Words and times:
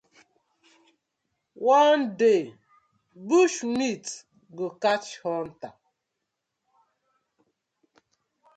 One 1.79 2.03
day 2.21 2.41
bush 3.27 3.57
meat 3.63 4.05
go 4.57 4.65
catch 4.83 5.09
the 5.21 5.29
hunter: 5.29 5.73